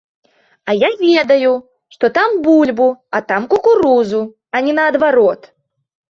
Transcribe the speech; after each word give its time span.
А 0.71 0.73
я 0.75 0.87
ведаю, 1.01 1.51
што 1.95 2.09
там 2.15 2.31
бульбу, 2.45 2.87
а 3.17 3.21
там 3.29 3.45
кукурузу, 3.51 4.21
а 4.55 4.63
не 4.69 4.73
наадварот! 4.79 5.41